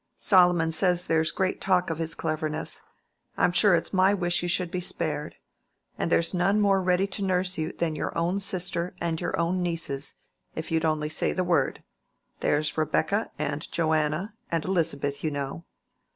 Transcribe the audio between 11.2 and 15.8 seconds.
the word. There's Rebecca, and Joanna, and Elizabeth, you know."